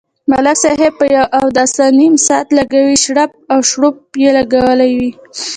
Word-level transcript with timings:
ملک 0.29 0.57
صاحب 0.63 0.93
په 0.99 1.05
یوه 1.15 1.25
اوداسه 1.39 1.83
نیم 1.99 2.13
ساعت 2.27 2.47
لگوي، 2.57 2.95
شړپ 3.03 3.31
او 3.51 3.59
شړوپ 3.69 3.97
یې 4.23 4.29
لگولی 4.37 4.91
وي. 4.99 5.11